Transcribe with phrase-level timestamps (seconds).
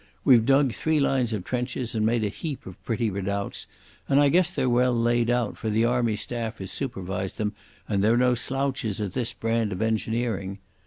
[0.23, 3.67] We've dug three lines of trenches and made a heap of pretty redoubts,
[4.09, 7.53] and I guess they're well laid out, for the Army staff has supervised them
[7.87, 10.57] and they're no slouches at this brand of engineering.